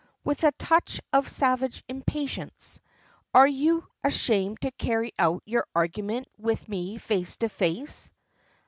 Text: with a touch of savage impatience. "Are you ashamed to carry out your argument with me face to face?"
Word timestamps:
with 0.23 0.43
a 0.43 0.51
touch 0.53 0.99
of 1.13 1.27
savage 1.27 1.83
impatience. 1.87 2.81
"Are 3.35 3.45
you 3.47 3.85
ashamed 4.03 4.59
to 4.61 4.71
carry 4.71 5.11
out 5.19 5.43
your 5.45 5.67
argument 5.75 6.27
with 6.39 6.67
me 6.67 6.97
face 6.97 7.37
to 7.37 7.49
face?" 7.49 8.09